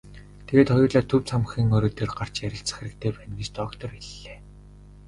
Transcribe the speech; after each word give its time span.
Тэгээд 0.47 0.69
хоёулаа 0.73 1.03
төв 1.09 1.21
цамхгийн 1.29 1.73
орой 1.77 1.91
дээр 1.95 2.11
гарч 2.19 2.35
ярилцах 2.47 2.77
хэрэгтэй 2.79 3.11
байна 3.15 3.33
гэж 3.39 3.49
доктор 3.59 3.89
хэллээ. 3.93 4.37